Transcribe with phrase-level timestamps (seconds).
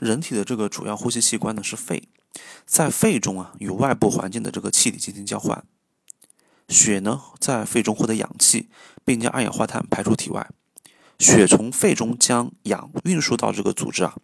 [0.00, 2.08] 人体的这个主要呼吸器官呢是肺，
[2.64, 5.64] 在肺中啊与外部环境的这个气体进行交换，
[6.68, 8.68] 血呢在肺中获得氧气，
[9.04, 10.50] 并将二氧化碳排出体外，
[11.18, 14.16] 血从肺中将氧运输到这个组织啊，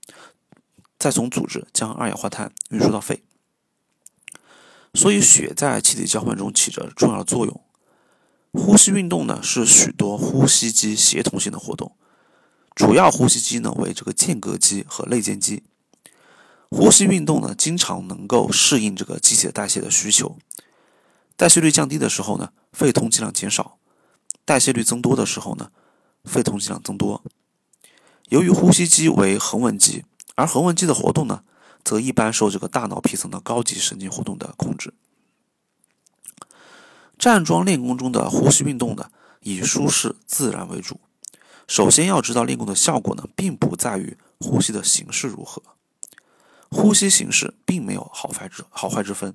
[0.99, 3.23] 再从组织将二氧化碳运输到肺，
[4.95, 7.61] 所以血在气体交换中起着重要的作用。
[8.53, 11.97] 呼吸运动呢是许多呼吸肌协同性的活动。
[12.75, 15.63] 主要呼吸肌呢为这个间隔肌和肋间肌。
[16.71, 20.37] 呼吸运动呢经常能够适应这个机械代谢的需求。
[21.37, 23.79] 代谢率降低的时候呢，肺通气量减少；
[24.45, 25.71] 代谢率增多的时候呢，
[26.25, 27.23] 肺通气量增多。
[28.29, 30.05] 由于呼吸肌为横纹肌，
[30.37, 31.43] 而横纹肌的活动呢，
[31.85, 34.95] 则一般受这个大脑皮层的高级神经活动的控制。
[37.19, 41.01] 站桩练功中的呼吸运动呢，以舒适自然为主。
[41.67, 45.63] 首先要知道练功的效果呢，并不在于呼吸的形式如何。
[46.71, 49.35] 呼吸形式并没有好坏之好坏之分，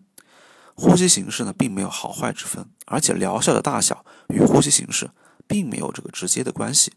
[0.75, 5.11] 呼吸形式呢并没有好坏之分，而且疗效的大小与呼吸形式
[5.47, 6.93] 并没有这个直接的关系。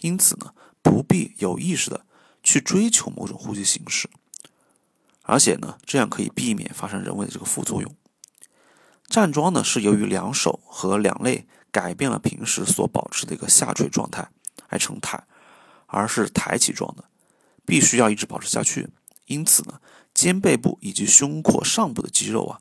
[0.00, 2.04] 因此呢，不必有意识的
[2.42, 4.08] 去追求某种呼吸形式，
[5.22, 7.94] 而且呢，这样可以避免发生人为的这个副作用。
[9.06, 14.28] 站桩呢是由于两手和两肋改变了平时所保持的一个下垂状态。
[14.66, 15.22] 还成抬，
[15.86, 17.04] 而是抬起状的，
[17.64, 18.88] 必须要一直保持下去。
[19.26, 19.80] 因此呢，
[20.14, 22.60] 肩背部以及胸廓上部的肌肉啊，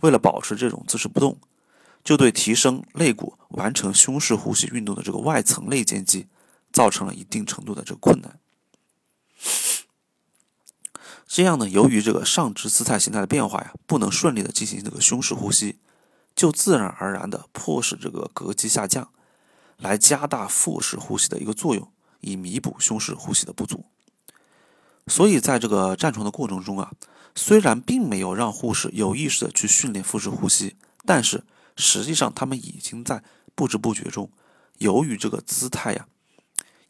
[0.00, 1.38] 为了保持这种姿势不动，
[2.02, 6.26] 就对提升肋骨、完成胸式呼吸运动的这个外层肋间肌，
[6.72, 8.38] 造成了一定程度的这个困难。
[11.26, 15.78] 这样呢，由于这个上肢姿态形态的变化呀，不能顺利的进行这个胸式呼吸，
[16.34, 19.12] 就自然而然的迫使这个膈肌下降。
[19.80, 23.84] 来加大腹式呼吸的一个作用，以弥补胸式呼吸的不足。
[25.06, 26.92] 所以，在这个站床的过程中啊，
[27.34, 31.42] 虽然并没有让护士有意识的去训练腹式呼吸，但是
[31.76, 34.30] 实际上他们已经在不知不觉中，
[34.78, 36.06] 由于这个姿态呀，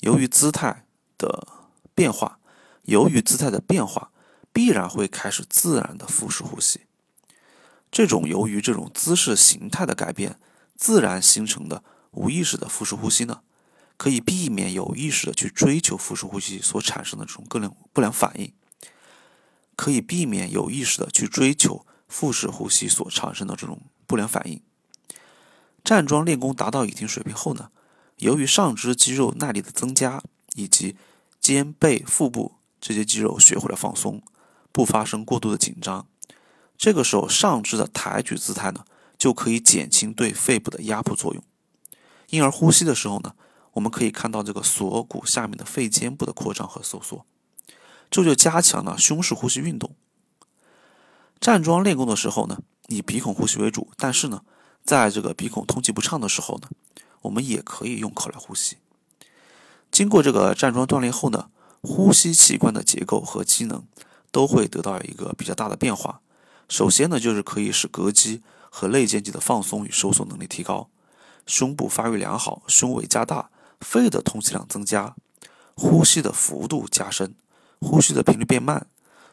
[0.00, 0.84] 由于姿态
[1.16, 1.47] 的
[1.94, 2.38] 变化，
[2.82, 4.10] 由于姿态的变化，
[4.53, 6.81] 必然会开始自然的腹式呼吸。
[7.91, 10.38] 这种由于这种姿势形态的改变，
[10.76, 11.82] 自然形成的。
[12.12, 13.43] 无意识的腹式呼吸呢，
[13.97, 18.53] 可以避免有意识的去追求腹式呼吸所产生的这种各种不良反应，
[19.76, 24.60] 可以避免有意识的去追求腹式呼吸所产生的这种不良反应。
[25.84, 27.70] 站桩练功达到一定水平后呢，
[28.16, 30.22] 由于上肢肌肉耐力的增加，
[30.54, 30.97] 以及
[31.41, 34.22] 肩背腹部这些肌肉学会了放松，
[34.72, 36.06] 不发生过度的紧张，
[36.76, 38.84] 这个时候上肢的抬举姿态呢，
[39.16, 41.43] 就可以减轻对肺部的压迫作用。
[42.30, 43.34] 婴儿呼吸的时候呢，
[43.72, 47.24] 我们可以看到这个锁骨下面的肺尖部的扩张和收缩，
[48.10, 49.94] 这就加强了胸式呼吸运动。
[51.40, 52.58] 站桩练功的时候呢，
[52.88, 54.42] 以鼻孔呼吸为主，但是呢，
[54.84, 56.69] 在这个鼻孔通气不畅的时候呢，
[57.22, 58.76] 我们也可以用口来呼吸。
[59.90, 61.50] 经过这个站桩锻炼后呢，
[61.82, 63.84] 呼吸器官的结构和机能
[64.30, 66.20] 都会得到一个比较大的变化。
[66.69, 70.88] 首先呢，就是可以使膈肌和肋间肌的放松与收缩能力提高。
[71.50, 73.50] 胸部发育良好，胸围加大，
[73.81, 75.16] 肺的通气量增加，
[75.75, 77.34] 呼吸的幅度加深，
[77.81, 78.87] 呼吸的频率变慢，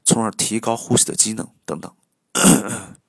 [0.04, 1.94] 从而提高呼吸的机能等等。